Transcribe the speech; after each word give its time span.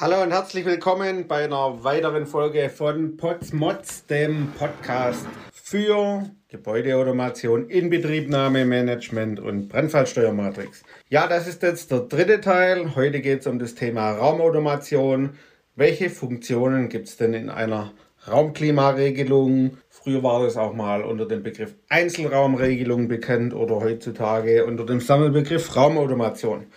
Hallo 0.00 0.22
und 0.22 0.30
herzlich 0.30 0.64
willkommen 0.64 1.28
bei 1.28 1.44
einer 1.44 1.84
weiteren 1.84 2.24
Folge 2.24 2.70
von 2.70 3.18
Potsmods, 3.18 4.06
dem 4.06 4.50
Podcast 4.58 5.26
für 5.52 6.24
Gebäudeautomation, 6.48 7.68
Inbetriebnahme, 7.68 8.64
Management 8.64 9.40
und 9.40 9.68
Brandfallsteuermatrix. 9.68 10.84
Ja, 11.10 11.26
das 11.26 11.46
ist 11.46 11.62
jetzt 11.62 11.90
der 11.90 12.00
dritte 12.00 12.40
Teil. 12.40 12.96
Heute 12.96 13.20
geht 13.20 13.40
es 13.40 13.46
um 13.46 13.58
das 13.58 13.74
Thema 13.74 14.12
Raumautomation. 14.12 15.34
Welche 15.76 16.08
Funktionen 16.08 16.88
gibt 16.88 17.08
es 17.08 17.18
denn 17.18 17.34
in 17.34 17.50
einer 17.50 17.92
Raumklimaregelung? 18.26 19.76
Früher 19.90 20.22
war 20.22 20.42
das 20.42 20.56
auch 20.56 20.72
mal 20.72 21.02
unter 21.02 21.26
dem 21.26 21.42
Begriff 21.42 21.74
Einzelraumregelung 21.90 23.08
bekannt 23.08 23.52
oder 23.52 23.80
heutzutage 23.80 24.64
unter 24.64 24.86
dem 24.86 25.00
Sammelbegriff 25.00 25.76
Raumautomation. 25.76 26.68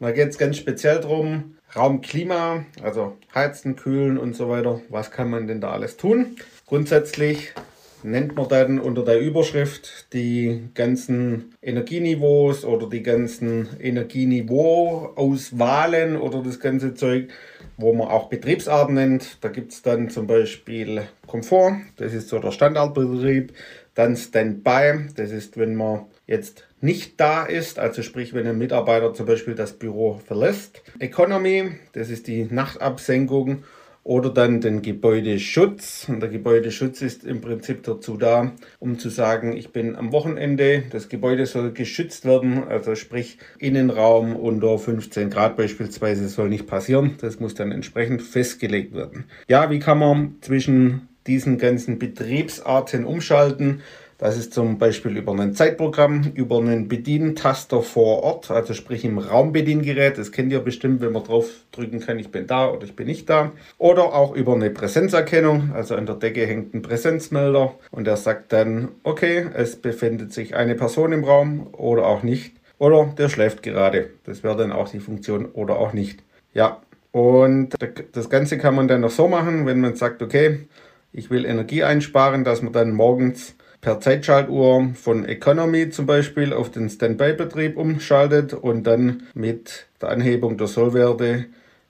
Da 0.00 0.10
geht 0.10 0.30
es 0.30 0.38
ganz 0.38 0.56
speziell 0.56 0.98
darum, 1.00 1.58
Raumklima, 1.74 2.64
also 2.82 3.16
heizen, 3.34 3.76
kühlen 3.76 4.18
und 4.18 4.36
so 4.36 4.48
weiter. 4.48 4.80
Was 4.90 5.10
kann 5.10 5.30
man 5.30 5.46
denn 5.46 5.60
da 5.60 5.70
alles 5.70 5.96
tun? 5.96 6.36
Grundsätzlich 6.66 7.54
nennt 8.02 8.36
man 8.36 8.48
dann 8.48 8.78
unter 8.78 9.04
der 9.04 9.20
Überschrift 9.20 10.12
die 10.12 10.68
ganzen 10.74 11.54
Energieniveaus 11.62 12.64
oder 12.64 12.88
die 12.88 13.02
ganzen 13.02 13.68
Energieniveau-Auswahlen 13.80 16.16
oder 16.16 16.42
das 16.42 16.60
ganze 16.60 16.94
Zeug, 16.94 17.28
wo 17.76 17.92
man 17.94 18.08
auch 18.08 18.28
Betriebsarten 18.28 18.94
nennt. 18.94 19.38
Da 19.40 19.48
gibt 19.48 19.72
es 19.72 19.82
dann 19.82 20.10
zum 20.10 20.26
Beispiel 20.26 21.02
Komfort, 21.26 21.76
das 21.96 22.12
ist 22.12 22.28
so 22.28 22.38
der 22.38 22.52
Standardbetrieb. 22.52 23.54
Dann 23.94 24.16
Standby, 24.16 25.08
das 25.16 25.30
ist, 25.30 25.58
wenn 25.58 25.74
man 25.74 26.06
jetzt 26.26 26.66
nicht 26.82 27.20
da 27.20 27.44
ist, 27.44 27.78
also 27.78 28.02
sprich, 28.02 28.34
wenn 28.34 28.46
ein 28.46 28.58
Mitarbeiter 28.58 29.14
zum 29.14 29.26
Beispiel 29.26 29.54
das 29.54 29.72
Büro 29.72 30.20
verlässt. 30.26 30.82
Economy, 30.98 31.76
das 31.92 32.10
ist 32.10 32.26
die 32.26 32.44
Nachtabsenkung 32.44 33.62
oder 34.04 34.30
dann 34.30 34.60
den 34.60 34.82
Gebäudeschutz. 34.82 36.06
Und 36.08 36.20
der 36.20 36.28
Gebäudeschutz 36.28 37.02
ist 37.02 37.24
im 37.24 37.40
Prinzip 37.40 37.84
dazu 37.84 38.16
da, 38.16 38.52
um 38.80 38.98
zu 38.98 39.10
sagen, 39.10 39.56
ich 39.56 39.70
bin 39.70 39.94
am 39.94 40.12
Wochenende, 40.12 40.82
das 40.90 41.08
Gebäude 41.08 41.46
soll 41.46 41.72
geschützt 41.72 42.24
werden, 42.24 42.64
also 42.64 42.96
sprich 42.96 43.38
Innenraum 43.58 44.34
unter 44.34 44.76
15 44.78 45.30
Grad 45.30 45.56
beispielsweise 45.56 46.28
soll 46.28 46.48
nicht 46.48 46.66
passieren. 46.66 47.16
Das 47.20 47.38
muss 47.38 47.54
dann 47.54 47.70
entsprechend 47.70 48.22
festgelegt 48.22 48.92
werden. 48.94 49.24
Ja, 49.46 49.70
wie 49.70 49.78
kann 49.78 49.98
man 49.98 50.34
zwischen 50.40 51.08
diesen 51.28 51.58
ganzen 51.58 52.00
Betriebsarten 52.00 53.04
umschalten? 53.04 53.82
Das 54.22 54.36
ist 54.36 54.54
zum 54.54 54.78
Beispiel 54.78 55.16
über 55.16 55.32
ein 55.32 55.52
Zeitprogramm, 55.52 56.30
über 56.34 56.58
einen 56.58 56.86
Bedientaster 56.86 57.82
vor 57.82 58.22
Ort, 58.22 58.52
also 58.52 58.72
sprich 58.72 59.04
im 59.04 59.18
Raumbediengerät. 59.18 60.16
Das 60.16 60.30
kennt 60.30 60.52
ihr 60.52 60.60
bestimmt, 60.60 61.00
wenn 61.00 61.10
man 61.10 61.24
drauf 61.24 61.50
drücken 61.72 61.98
kann, 61.98 62.20
ich 62.20 62.30
bin 62.30 62.46
da 62.46 62.70
oder 62.70 62.84
ich 62.84 62.94
bin 62.94 63.08
nicht 63.08 63.28
da. 63.28 63.50
Oder 63.78 64.14
auch 64.14 64.32
über 64.36 64.54
eine 64.54 64.70
Präsenzerkennung, 64.70 65.72
also 65.74 65.96
an 65.96 66.06
der 66.06 66.14
Decke 66.14 66.46
hängt 66.46 66.72
ein 66.72 66.82
Präsenzmelder 66.82 67.74
und 67.90 68.06
der 68.06 68.16
sagt 68.16 68.52
dann, 68.52 68.90
okay, 69.02 69.48
es 69.54 69.74
befindet 69.74 70.32
sich 70.32 70.54
eine 70.54 70.76
Person 70.76 71.10
im 71.10 71.24
Raum 71.24 71.66
oder 71.72 72.06
auch 72.06 72.22
nicht. 72.22 72.54
Oder 72.78 73.12
der 73.18 73.28
schläft 73.28 73.64
gerade. 73.64 74.10
Das 74.22 74.44
wäre 74.44 74.56
dann 74.56 74.70
auch 74.70 74.88
die 74.88 75.00
Funktion 75.00 75.46
oder 75.46 75.80
auch 75.80 75.94
nicht. 75.94 76.22
Ja, 76.54 76.80
und 77.10 77.70
das 78.12 78.30
Ganze 78.30 78.56
kann 78.56 78.76
man 78.76 78.86
dann 78.86 79.00
noch 79.00 79.10
so 79.10 79.26
machen, 79.26 79.66
wenn 79.66 79.80
man 79.80 79.96
sagt, 79.96 80.22
okay, 80.22 80.68
ich 81.12 81.28
will 81.28 81.44
Energie 81.44 81.82
einsparen, 81.82 82.44
dass 82.44 82.62
man 82.62 82.72
dann 82.72 82.92
morgens 82.92 83.56
per 83.82 83.98
Zeitschaltuhr 83.98 84.92
von 84.94 85.24
Economy 85.24 85.90
zum 85.90 86.06
Beispiel 86.06 86.52
auf 86.52 86.70
den 86.70 86.88
Standby-Betrieb 86.88 87.76
umschaltet 87.76 88.54
und 88.54 88.84
dann 88.86 89.24
mit 89.34 89.86
der 90.00 90.10
Anhebung 90.10 90.56
der 90.56 90.68
Sollwerte 90.68 91.46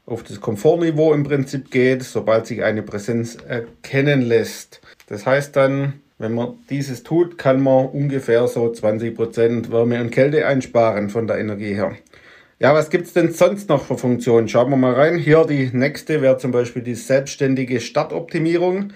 auf 0.07 0.23
das 0.23 0.41
Komfortniveau 0.41 1.13
im 1.13 1.23
Prinzip 1.23 1.71
geht, 1.71 2.03
sobald 2.03 2.47
sich 2.47 2.65
eine 2.65 2.83
Präsenz 2.83 3.37
erkennen 3.47 4.23
lässt. 4.23 4.81
Das 5.07 5.27
heißt 5.27 5.55
dann, 5.55 6.01
wenn 6.19 6.33
man 6.35 6.55
dieses 6.71 7.03
tut, 7.03 7.37
kann 7.37 7.63
man 7.63 7.89
ungefähr 7.89 8.49
so 8.49 8.65
20% 8.65 9.71
Wärme 9.71 10.01
und 10.01 10.11
Kälte 10.11 10.47
einsparen 10.47 11.11
von 11.11 11.27
der 11.27 11.39
Energie 11.39 11.75
her. 11.75 11.93
Ja, 12.59 12.73
was 12.73 12.89
gibt 12.89 13.07
es 13.07 13.13
denn 13.13 13.33
sonst 13.33 13.69
noch 13.69 13.85
für 13.85 13.99
Funktionen? 13.99 14.49
Schauen 14.49 14.71
wir 14.71 14.77
mal 14.79 14.95
rein. 14.95 15.19
Hier 15.19 15.45
die 15.45 15.69
nächste 15.75 16.23
wäre 16.23 16.39
zum 16.39 16.53
Beispiel 16.53 16.83
die 16.83 16.95
selbstständige 16.95 17.81
Startoptimierung. 17.81 18.93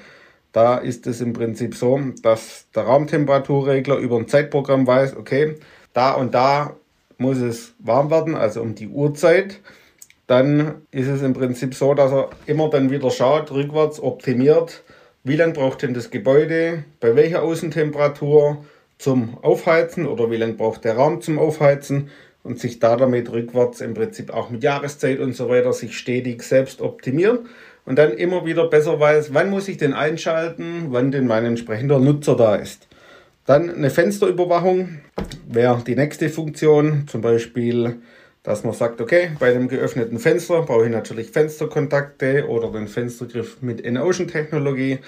Da 0.56 0.78
ist 0.78 1.06
es 1.06 1.20
im 1.20 1.34
Prinzip 1.34 1.74
so, 1.74 2.00
dass 2.22 2.64
der 2.74 2.84
Raumtemperaturregler 2.84 3.98
über 3.98 4.16
ein 4.16 4.26
Zeitprogramm 4.26 4.86
weiß, 4.86 5.14
okay, 5.14 5.56
da 5.92 6.14
und 6.14 6.32
da 6.32 6.76
muss 7.18 7.36
es 7.36 7.74
warm 7.78 8.10
werden, 8.10 8.34
also 8.34 8.62
um 8.62 8.74
die 8.74 8.88
Uhrzeit. 8.88 9.60
Dann 10.26 10.76
ist 10.92 11.08
es 11.08 11.20
im 11.20 11.34
Prinzip 11.34 11.74
so, 11.74 11.92
dass 11.92 12.10
er 12.10 12.30
immer 12.46 12.70
dann 12.70 12.90
wieder 12.90 13.10
schaut, 13.10 13.50
rückwärts 13.50 14.00
optimiert, 14.00 14.82
wie 15.24 15.36
lange 15.36 15.52
braucht 15.52 15.82
denn 15.82 15.92
das 15.92 16.10
Gebäude, 16.10 16.84
bei 17.00 17.14
welcher 17.14 17.42
Außentemperatur 17.42 18.64
zum 18.96 19.36
Aufheizen 19.42 20.06
oder 20.06 20.30
wie 20.30 20.38
lange 20.38 20.54
braucht 20.54 20.86
der 20.86 20.96
Raum 20.96 21.20
zum 21.20 21.38
Aufheizen 21.38 22.08
und 22.42 22.58
sich 22.58 22.78
da 22.78 22.96
damit 22.96 23.30
rückwärts 23.30 23.82
im 23.82 23.92
Prinzip 23.92 24.32
auch 24.32 24.48
mit 24.48 24.62
Jahreszeit 24.62 25.20
und 25.20 25.34
so 25.34 25.50
weiter 25.50 25.74
sich 25.74 25.98
stetig 25.98 26.42
selbst 26.44 26.80
optimieren 26.80 27.40
und 27.86 27.96
dann 27.96 28.12
immer 28.12 28.44
wieder 28.44 28.68
besser 28.68 29.00
weiß, 29.00 29.32
wann 29.32 29.48
muss 29.48 29.68
ich 29.68 29.78
den 29.78 29.94
einschalten, 29.94 30.88
wann 30.90 31.12
denn 31.12 31.26
mein 31.26 31.46
entsprechender 31.46 31.98
Nutzer 31.98 32.36
da 32.36 32.56
ist. 32.56 32.88
Dann 33.46 33.72
eine 33.72 33.90
Fensterüberwachung 33.90 34.98
wäre 35.48 35.82
die 35.86 35.94
nächste 35.94 36.28
Funktion, 36.28 37.06
zum 37.06 37.20
Beispiel, 37.20 37.96
dass 38.42 38.64
man 38.64 38.74
sagt, 38.74 39.00
okay, 39.00 39.30
bei 39.38 39.50
einem 39.50 39.68
geöffneten 39.68 40.18
Fenster 40.18 40.62
brauche 40.62 40.86
ich 40.86 40.90
natürlich 40.90 41.30
Fensterkontakte 41.30 42.48
oder 42.48 42.70
den 42.72 42.88
Fenstergriff 42.88 43.62
mit 43.62 43.80
In-Ocean-Technologie, 43.80 44.98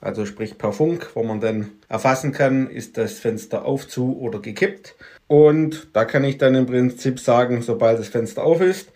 also 0.00 0.26
sprich 0.26 0.58
per 0.58 0.72
Funk, 0.72 1.10
wo 1.14 1.22
man 1.22 1.40
dann 1.40 1.70
erfassen 1.88 2.32
kann, 2.32 2.68
ist 2.68 2.98
das 2.98 3.14
Fenster 3.14 3.64
auf, 3.64 3.88
zu 3.88 4.18
oder 4.18 4.40
gekippt. 4.40 4.96
Und 5.28 5.88
da 5.92 6.04
kann 6.04 6.24
ich 6.24 6.36
dann 6.36 6.54
im 6.54 6.66
Prinzip 6.66 7.18
sagen, 7.20 7.62
sobald 7.62 7.98
das 7.98 8.08
Fenster 8.08 8.44
auf 8.44 8.60
ist, 8.60 8.92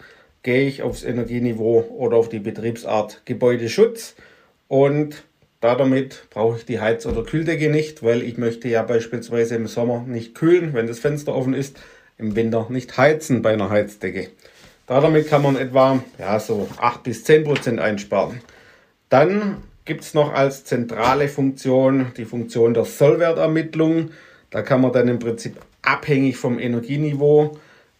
gehe 0.48 0.66
ich 0.66 0.82
aufs 0.82 1.04
Energieniveau 1.04 1.94
oder 1.98 2.16
auf 2.16 2.30
die 2.30 2.38
Betriebsart 2.38 3.20
Gebäudeschutz 3.26 4.14
und 4.66 5.24
damit 5.60 6.24
brauche 6.30 6.56
ich 6.56 6.64
die 6.64 6.80
Heiz- 6.80 7.04
oder 7.04 7.22
Kühldecke 7.22 7.68
nicht, 7.68 8.02
weil 8.02 8.22
ich 8.22 8.38
möchte 8.38 8.66
ja 8.66 8.82
beispielsweise 8.82 9.56
im 9.56 9.66
Sommer 9.66 10.06
nicht 10.06 10.34
kühlen, 10.34 10.72
wenn 10.72 10.86
das 10.86 11.00
Fenster 11.00 11.34
offen 11.34 11.52
ist, 11.52 11.78
im 12.16 12.34
Winter 12.34 12.64
nicht 12.70 12.96
heizen 12.96 13.42
bei 13.42 13.52
einer 13.52 13.68
Heizdecke. 13.68 14.30
Damit 14.86 15.28
kann 15.28 15.42
man 15.42 15.56
etwa 15.56 16.02
ja, 16.18 16.40
so 16.40 16.66
8 16.78 17.02
bis 17.02 17.24
10 17.24 17.44
Prozent 17.44 17.78
einsparen. 17.78 18.40
Dann 19.10 19.58
gibt 19.84 20.00
es 20.00 20.14
noch 20.14 20.32
als 20.32 20.64
zentrale 20.64 21.28
Funktion 21.28 22.12
die 22.16 22.24
Funktion 22.24 22.72
der 22.72 22.86
Sollwertermittlung. 22.86 24.12
Da 24.48 24.62
kann 24.62 24.80
man 24.80 24.94
dann 24.94 25.08
im 25.08 25.18
Prinzip 25.18 25.56
abhängig 25.82 26.38
vom 26.38 26.58
Energieniveau 26.58 27.58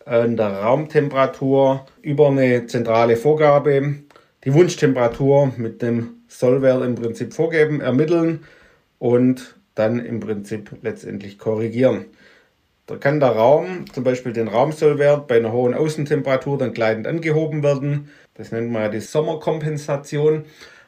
an 0.08 0.36
der 0.36 0.48
Raumtemperatur 0.48 1.86
über 2.02 2.28
eine 2.28 2.66
zentrale 2.66 3.16
Vorgabe 3.16 3.96
die 4.44 4.54
Wunschtemperatur 4.54 5.52
mit 5.56 5.82
dem 5.82 6.22
Sollwert 6.28 6.82
im 6.84 6.94
Prinzip 6.94 7.34
vorgeben, 7.34 7.80
ermitteln 7.80 8.44
und 8.98 9.56
dann 9.74 9.98
im 10.04 10.20
Prinzip 10.20 10.70
letztendlich 10.82 11.38
korrigieren. 11.38 12.06
Da 12.86 12.96
kann 12.96 13.20
der 13.20 13.30
Raum, 13.30 13.84
zum 13.92 14.04
Beispiel 14.04 14.32
den 14.32 14.48
Raumsollwert 14.48 15.26
bei 15.26 15.36
einer 15.36 15.52
hohen 15.52 15.74
Außentemperatur 15.74 16.56
dann 16.56 16.72
gleitend 16.72 17.06
angehoben 17.06 17.62
werden. 17.62 18.08
Das 18.34 18.50
nennt 18.50 18.70
man 18.70 18.82
ja 18.82 18.88
die 18.88 19.00
Sommerkompensation. 19.00 20.46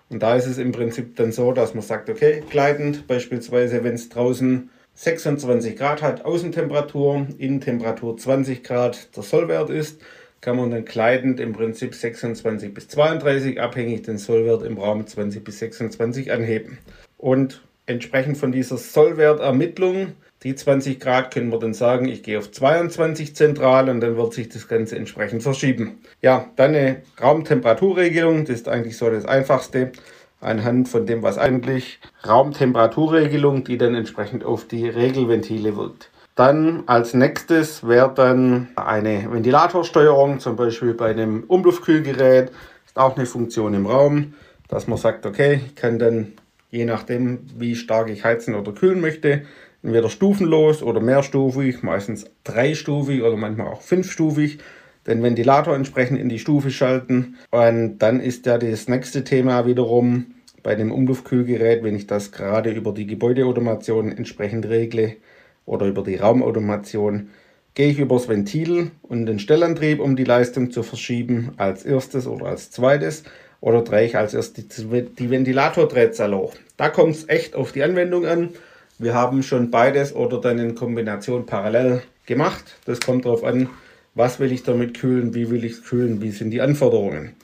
Und 0.09 0.23
da 0.23 0.35
ist 0.35 0.47
es 0.47 0.57
im 0.57 0.73
Prinzip 0.73 1.17
dann 1.17 1.31
so, 1.31 1.53
dass 1.53 1.75
man 1.75 1.83
sagt, 1.83 2.09
okay, 2.09 2.43
gleitend, 2.49 3.07
beispielsweise 3.07 3.85
wenn 3.85 3.95
es 3.95 4.09
draußen 4.09 4.71
26 5.01 5.77
Grad 5.77 6.03
hat 6.03 6.27
Außentemperatur, 6.27 7.27
Innentemperatur 7.39 8.19
20 8.19 8.63
Grad 8.63 9.17
der 9.17 9.23
Sollwert 9.23 9.71
ist, 9.71 10.03
kann 10.43 10.59
man 10.59 10.71
dann 10.71 10.85
kleidend 10.85 11.41
im 11.41 11.55
Prinzip 11.55 11.95
26 11.95 12.75
bis 12.75 12.89
32, 12.89 13.59
abhängig 13.59 14.03
den 14.03 14.19
Sollwert 14.19 14.63
im 14.63 14.77
Raum 14.77 15.07
20 15.07 15.43
bis 15.43 15.59
26 15.61 16.31
anheben. 16.31 16.77
Und 17.17 17.63
entsprechend 17.87 18.37
von 18.37 18.53
dieser 18.53 18.77
Sollwertermittlung, 18.77 20.13
die 20.43 20.55
20 20.55 21.01
Grad, 21.01 21.33
können 21.33 21.51
wir 21.51 21.59
dann 21.59 21.73
sagen, 21.73 22.07
ich 22.07 22.23
gehe 22.23 22.39
auf 22.39 22.51
22 22.51 23.35
zentral 23.35 23.89
und 23.89 24.01
dann 24.01 24.19
wird 24.19 24.35
sich 24.35 24.51
das 24.51 24.69
Ganze 24.69 24.97
entsprechend 24.97 25.43
verschieben. 25.43 26.01
Ja, 26.21 26.51
dann 26.57 26.75
eine 26.75 27.01
Raumtemperaturregelung, 27.19 28.45
das 28.45 28.57
ist 28.57 28.69
eigentlich 28.69 28.99
so 28.99 29.09
das 29.09 29.25
Einfachste 29.25 29.93
anhand 30.41 30.89
von 30.89 31.07
dem, 31.07 31.23
was 31.23 31.39
eigentlich 31.39 32.01
Raumtemperaturregelung, 32.27 33.65
die 33.65 33.79
dann 33.79 33.95
entsprechend 33.95 34.45
auf 34.45 34.67
die 34.67 34.89
Regelventile 34.89 35.77
wirkt. 35.77 36.11
Dann 36.35 36.85
als 36.87 37.13
nächstes 37.13 37.87
wäre 37.87 38.13
dann 38.15 38.69
eine 38.77 39.31
Ventilatorsteuerung, 39.31 40.41
zum 40.41 40.57
Beispiel 40.57 40.95
bei 40.95 41.11
einem 41.11 41.45
Umluftkühlgerät, 41.45 42.51
ist 42.87 42.97
auch 42.97 43.17
eine 43.17 43.27
Funktion 43.27 43.75
im 43.75 43.87
Raum, 43.87 44.35
dass 44.69 44.87
man 44.87 44.99
sagt, 44.99 45.27
okay, 45.27 45.61
ich 45.67 45.75
kann 45.77 45.99
dann 45.99 46.33
je 46.71 46.85
nachdem, 46.85 47.41
wie 47.57 47.75
stark 47.75 48.09
ich 48.09 48.25
heizen 48.25 48.55
oder 48.55 48.73
kühlen 48.73 49.01
möchte, 49.01 49.43
entweder 49.83 50.09
stufenlos 50.09 50.83
oder 50.83 51.01
mehrstufig, 51.01 51.83
meistens 51.83 52.27
dreistufig 52.45 53.23
oder 53.23 53.37
manchmal 53.37 53.69
auch 53.69 53.83
fünfstufig, 53.83 54.59
den 55.07 55.23
Ventilator 55.23 55.75
entsprechend 55.75 56.19
in 56.19 56.29
die 56.29 56.39
Stufe 56.39 56.71
schalten. 56.71 57.37
Und 57.51 57.99
dann 57.99 58.21
ist 58.21 58.47
ja 58.47 58.59
das 58.59 58.89
nächste 58.89 59.25
Thema 59.25 59.67
wiederum 59.67 60.35
bei 60.63 60.75
dem 60.75 60.93
Umluftkühlgerät, 60.93 61.83
wenn 61.83 61.97
ich 61.97 62.07
das 62.07 62.33
gerade 62.33 62.71
über 62.71 62.93
die 62.93 63.07
Gebäudeautomation 63.07 64.13
entsprechend 64.13 64.69
regle 64.69 65.17
oder 65.65 65.87
über 65.87 66.03
die 66.03 66.17
Raumautomation, 66.17 67.31
gehe 67.75 67.91
ich 67.91 67.99
übers 67.99 68.29
Ventil 68.29 68.91
und 69.03 69.27
den 69.27 69.39
Stellantrieb, 69.39 70.01
um 70.01 70.17
die 70.17 70.25
Leistung 70.25 70.71
zu 70.71 70.83
verschieben, 70.83 71.53
als 71.57 71.85
erstes 71.85 72.27
oder 72.27 72.47
als 72.47 72.71
zweites. 72.71 73.23
Oder 73.63 73.83
drehe 73.83 74.07
ich 74.07 74.17
als 74.17 74.33
erstes 74.33 74.69
die 74.69 75.31
Ventilatordrehzahl 75.31 76.35
hoch. 76.35 76.55
Da 76.79 76.89
kommt 76.89 77.15
es 77.15 77.29
echt 77.29 77.55
auf 77.55 77.73
die 77.73 77.83
Anwendung 77.83 78.25
an. 78.25 78.51
Wir 78.99 79.13
haben 79.13 79.43
schon 79.43 79.71
beides 79.71 80.15
oder 80.15 80.41
dann 80.41 80.59
in 80.59 80.75
Kombination 80.75 81.45
parallel 81.45 82.03
gemacht. 82.25 82.77
Das 82.87 83.01
kommt 83.01 83.27
darauf 83.27 83.45
an, 83.45 83.69
was 84.15 84.41
will 84.41 84.53
ich 84.53 84.63
damit 84.63 84.99
kühlen, 84.99 85.35
wie 85.35 85.51
will 85.51 85.65
ich 85.65 85.73
es 85.73 85.85
kühlen, 85.85 86.21
wie 86.23 86.31
sind 86.31 86.51
die 86.51 86.61
Anforderungen. 86.61 87.35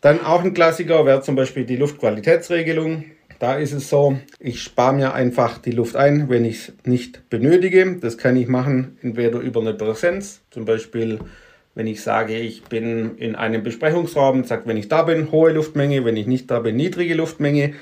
Dann 0.00 0.24
auch 0.24 0.42
ein 0.42 0.54
Klassiker 0.54 1.06
wäre 1.06 1.22
zum 1.22 1.36
Beispiel 1.36 1.64
die 1.64 1.76
Luftqualitätsregelung. 1.76 3.04
Da 3.38 3.56
ist 3.56 3.72
es 3.72 3.88
so, 3.88 4.18
ich 4.38 4.62
spare 4.62 4.94
mir 4.94 5.14
einfach 5.14 5.58
die 5.58 5.70
Luft 5.72 5.96
ein, 5.96 6.28
wenn 6.28 6.44
ich 6.44 6.68
es 6.68 6.72
nicht 6.84 7.28
benötige. 7.30 7.96
Das 8.00 8.18
kann 8.18 8.36
ich 8.36 8.48
machen, 8.48 8.98
entweder 9.02 9.40
über 9.40 9.60
eine 9.60 9.74
Präsenz, 9.74 10.42
zum 10.50 10.64
Beispiel 10.64 11.18
wenn 11.74 11.86
ich 11.86 12.02
sage, 12.02 12.36
ich 12.36 12.64
bin 12.64 13.16
in 13.16 13.34
einem 13.34 13.62
Besprechungsraum, 13.62 14.44
sagt, 14.44 14.66
wenn 14.66 14.76
ich 14.76 14.88
da 14.88 15.02
bin, 15.02 15.32
hohe 15.32 15.52
Luftmenge, 15.52 16.04
wenn 16.04 16.16
ich 16.16 16.26
nicht 16.26 16.50
da 16.50 16.60
bin, 16.60 16.76
niedrige 16.76 17.14
Luftmenge. 17.14 17.74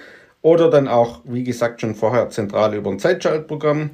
Oder 0.42 0.70
dann 0.70 0.88
auch, 0.88 1.20
wie 1.24 1.44
gesagt, 1.44 1.80
schon 1.80 1.94
vorher 1.94 2.30
zentral 2.30 2.74
über 2.74 2.90
ein 2.90 2.98
Zeitschaltprogramm. 2.98 3.90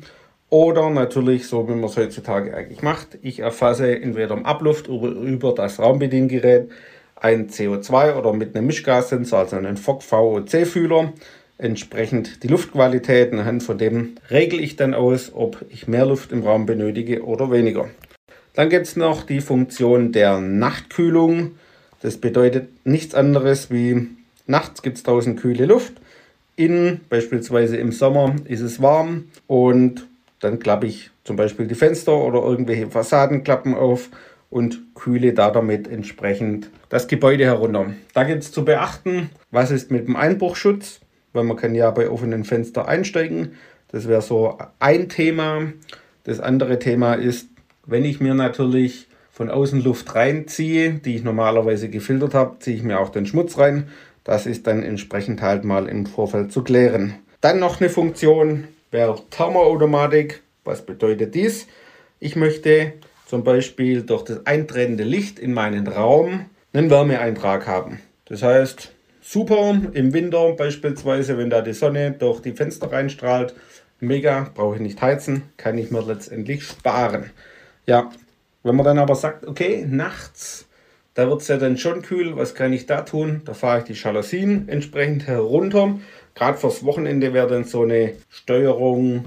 Oder 0.57 0.89
natürlich, 0.89 1.49
so 1.49 1.69
wie 1.69 1.75
man 1.75 1.85
es 1.85 1.99
heutzutage 1.99 2.57
eigentlich 2.57 2.81
macht, 2.81 3.19
ich 3.21 3.41
erfasse 3.41 4.01
entweder 4.01 4.33
im 4.35 4.47
Abluft 4.47 4.89
oder 4.89 5.09
über 5.09 5.55
das 5.55 5.79
Raumbediengerät 5.79 6.71
ein 7.15 7.51
CO2 7.51 8.15
oder 8.15 8.33
mit 8.33 8.57
einem 8.57 8.67
Mischgassensor, 8.67 9.41
also 9.41 9.57
einen 9.57 9.77
FOC 9.77 10.03
VOC-Fühler, 10.03 11.13
entsprechend 11.59 12.43
die 12.43 12.49
Luftqualität. 12.49 13.35
Anhand 13.35 13.65
von 13.65 13.77
dem 13.77 14.15
regle 14.31 14.63
ich 14.63 14.77
dann 14.77 14.95
aus, 14.95 15.31
ob 15.35 15.63
ich 15.69 15.89
mehr 15.89 16.07
Luft 16.07 16.33
im 16.33 16.43
Raum 16.43 16.65
benötige 16.65 17.23
oder 17.23 17.51
weniger. 17.51 17.91
Dann 18.55 18.71
gibt 18.71 18.87
es 18.87 18.97
noch 18.97 19.25
die 19.25 19.43
Funktion 19.43 20.11
der 20.11 20.41
Nachtkühlung. 20.41 21.57
Das 22.01 22.17
bedeutet 22.17 22.69
nichts 22.87 23.15
anderes 23.15 23.71
wie 23.71 24.09
nachts 24.47 24.81
gibt 24.81 24.97
es 24.97 25.03
draußen 25.03 25.37
kühle 25.37 25.67
Luft. 25.67 25.93
Innen, 26.57 27.03
beispielsweise 27.11 27.77
im 27.77 27.93
Sommer, 27.93 28.37
ist 28.47 28.63
es 28.63 28.81
warm 28.81 29.25
und 29.47 30.07
dann 30.41 30.59
klappe 30.59 30.87
ich 30.87 31.11
zum 31.25 31.37
Beispiel 31.37 31.67
die 31.67 31.75
Fenster 31.75 32.17
oder 32.17 32.43
irgendwelche 32.43 32.89
Fassadenklappen 32.89 33.75
auf 33.75 34.11
und 34.51 34.95
kühle 34.95 35.33
da 35.33 35.51
damit 35.51 35.89
entsprechend 35.89 36.71
das 36.89 37.09
Gebäude 37.09 37.45
herunter. 37.45 37.87
Da 38.15 38.25
gibt 38.25 38.43
es 38.43 38.53
zu 38.53 38.65
beachten, 38.65 39.31
was 39.51 39.71
ist 39.71 39.91
mit 39.91 40.07
dem 40.07 40.17
Einbruchschutz, 40.17 41.01
weil 41.33 41.45
man 41.45 41.57
kann 41.57 41.75
ja 41.75 41.91
bei 41.91 42.09
offenen 42.09 42.45
Fenstern 42.45 42.87
einsteigen. 42.87 43.53
Das 43.89 44.09
wäre 44.09 44.23
so 44.23 44.59
ein 44.79 45.09
Thema. 45.09 45.73
Das 46.25 46.41
andere 46.41 46.79
Thema 46.79 47.15
ist, 47.15 47.49
wenn 47.87 48.05
ich 48.05 48.21
mir 48.21 48.35
natürlich 48.35 49.09
von 49.31 49.51
außen 49.51 49.83
Luft 49.83 50.15
reinziehe, 50.15 50.95
die 50.95 51.17
ich 51.17 51.25
normalerweise 51.25 51.89
gefiltert 51.91 52.35
habe, 52.35 52.59
ziehe 52.59 52.77
ich 52.77 52.83
mir 52.83 52.99
auch 52.99 53.11
den 53.11 53.27
Schmutz 53.27 53.59
rein. 53.59 53.89
Das 54.25 54.47
ist 54.47 54.67
dann 54.67 54.83
entsprechend 54.83 55.43
halt 55.43 55.65
mal 55.65 55.87
im 55.89 56.07
Vorfeld 56.07 56.51
zu 56.53 56.63
klären. 56.63 57.15
Dann 57.43 57.61
noch 57.61 57.81
eine 57.81 57.91
Funktion 57.91 58.65
wäre 58.91 59.21
Thermoautomatik. 59.31 60.43
Was 60.65 60.85
bedeutet 60.85 61.35
dies? 61.35 61.67
Ich 62.19 62.37
möchte 62.37 62.95
zum 63.27 63.45
Beispiel 63.45 64.03
durch 64.03 64.25
das 64.25 64.47
eintretende 64.47 65.05
Licht 65.05 65.39
in 65.39 65.53
meinen 65.53 65.87
Raum 65.87 66.47
einen 66.73 66.91
Wärmeeintrag 66.91 67.67
haben. 67.67 68.01
Das 68.27 68.43
heißt, 68.43 68.93
super 69.21 69.81
im 69.93 70.13
Winter 70.13 70.53
beispielsweise, 70.53 71.39
wenn 71.39 71.51
da 71.51 71.61
die 71.61 71.73
Sonne 71.73 72.13
durch 72.13 72.41
die 72.41 72.53
Fenster 72.53 72.91
reinstrahlt, 72.91 73.55
mega, 74.01 74.51
brauche 74.55 74.77
ich 74.77 74.81
nicht 74.81 75.01
heizen, 75.01 75.43
kann 75.57 75.79
ich 75.79 75.91
mir 75.91 76.03
letztendlich 76.03 76.65
sparen. 76.65 77.31
Ja, 77.87 78.11
wenn 78.63 78.77
man 78.77 78.85
dann 78.85 78.99
aber 78.99 79.15
sagt, 79.15 79.47
okay, 79.47 79.87
nachts, 79.89 80.66
da 81.17 81.31
wird 81.31 81.41
es 81.41 81.49
ja 81.49 81.57
dann 81.57 81.79
schon 81.79 82.03
kühl, 82.03 82.37
was 82.37 82.55
kann 82.55 82.75
ich 82.75 82.85
da 82.85 83.01
tun? 83.01 83.41
Da 83.47 83.55
fahre 83.55 83.79
ich 83.79 83.85
die 83.85 83.95
Jalousien 83.95 84.69
entsprechend 84.69 85.27
herunter. 85.27 85.99
Gerade 86.35 86.59
fürs 86.59 86.85
Wochenende 86.85 87.33
wäre 87.33 87.49
dann 87.49 87.65
so 87.65 87.83
eine 87.83 88.13
Steuerung 88.29 89.25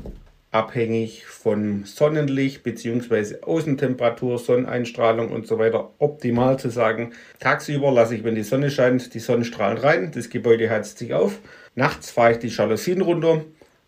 abhängig 0.51 1.25
von 1.25 1.85
Sonnenlicht 1.85 2.61
bzw. 2.61 3.41
Außentemperatur, 3.41 4.37
Sonneneinstrahlung 4.37 5.29
und 5.29 5.47
so 5.47 5.57
weiter 5.57 5.89
optimal 5.97 6.59
zu 6.59 6.69
sagen. 6.69 7.13
Tagsüber 7.39 7.91
lasse 7.91 8.15
ich, 8.15 8.23
wenn 8.23 8.35
die 8.35 8.43
Sonne 8.43 8.69
scheint, 8.69 9.15
die 9.15 9.19
Sonnenstrahlen 9.19 9.79
rein, 9.79 10.11
das 10.13 10.29
Gebäude 10.29 10.69
heizt 10.69 10.99
sich 10.99 11.15
auf. 11.15 11.39
Nachts 11.73 12.11
fahre 12.11 12.33
ich 12.33 12.37
die 12.37 12.49
Jalousien 12.49 13.01
runter. 13.01 13.43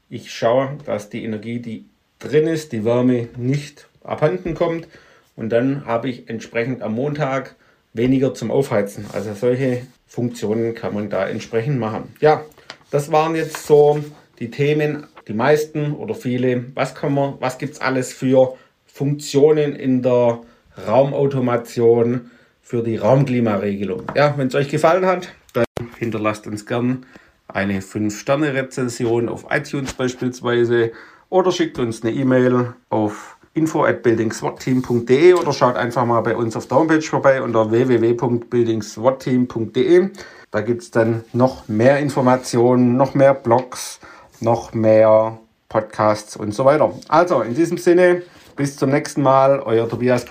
Ich 0.10 0.32
schaue, 0.32 0.80
dass 0.88 1.10
die 1.10 1.24
Energie, 1.24 1.60
die 1.60 1.86
drin 2.18 2.48
ist, 2.48 2.72
die 2.72 2.84
Wärme 2.84 3.28
nicht 3.38 3.88
abhanden 4.04 4.56
kommt 4.56 4.88
und 5.36 5.50
dann 5.50 5.86
habe 5.86 6.10
ich 6.10 6.30
entsprechend 6.30 6.82
am 6.82 6.96
Montag 6.96 7.56
weniger 7.94 8.34
zum 8.34 8.52
Aufheizen. 8.52 9.06
Also 9.14 9.34
solche 9.34 9.84
Funktionen 10.08 10.76
kann 10.76 10.94
man 10.94 11.10
da 11.10 11.28
entsprechend 11.28 11.80
machen. 11.80 12.14
Ja, 12.20 12.44
das 12.90 13.12
waren 13.12 13.36
jetzt 13.36 13.66
so 13.66 14.04
die 14.40 14.52
Themen 14.52 15.08
die 15.28 15.34
meisten 15.34 15.94
oder 15.94 16.16
viele, 16.16 16.66
was 16.76 16.96
kann 16.96 17.14
man, 17.14 17.36
was 17.40 17.58
gibt 17.58 17.74
es 17.74 17.82
alles 17.82 18.12
für 18.12 18.58
Funktionen 18.86 19.76
in 19.76 20.02
der 20.02 20.42
Raumautomation 20.88 22.32
für 22.62 22.84
die 22.84 22.98
Raumklimaregelung. 22.98 24.04
Ja, 24.16 24.34
wenn 24.38 24.48
es 24.48 24.56
euch 24.56 24.70
gefallen 24.70 25.06
hat, 25.06 25.34
dann 25.54 25.66
hinterlasst 25.98 26.48
uns 26.48 26.66
gern 26.66 27.06
eine 27.48 27.82
5-Sterne-Rezension 27.82 29.30
auf 29.30 29.46
iTunes 29.50 29.94
beispielsweise 29.94 30.92
oder 31.30 31.52
schickt 31.52 31.80
uns 31.80 32.04
eine 32.04 32.12
E-Mail 32.12 32.74
auf 32.90 33.38
info@buildingswatteam.de 33.54 35.34
oder 35.34 35.54
schaut 35.54 35.76
einfach 35.76 36.06
mal 36.06 36.22
bei 36.22 36.36
uns 36.36 36.56
auf 36.56 36.68
der 36.68 36.78
Homepage 36.78 37.02
vorbei 37.02 37.42
unter 37.42 37.72
www.buildingswatteam.de. 37.72 40.10
Da 40.52 40.62
gibt 40.62 40.84
es 40.84 40.92
dann 40.92 41.24
noch 41.34 41.68
mehr 41.68 42.00
Informationen, 42.00 42.96
noch 42.98 43.14
mehr 43.14 43.34
Blogs, 43.34 44.00
noch 44.40 44.74
mehr 44.74 45.40
Podcasts 45.70 46.36
und 46.36 46.54
so 46.54 46.66
weiter. 46.66 46.94
Also 47.08 47.42
in 47.42 47.56
diesem 47.56 47.78
Sinne, 47.78 48.24
bis 48.56 48.78
zum 48.78 48.90
nächsten 48.90 49.22
Mal, 49.22 49.62
euer 49.62 49.88
Tobias 49.88 50.26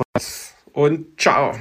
und 0.73 1.21
ciao. 1.21 1.53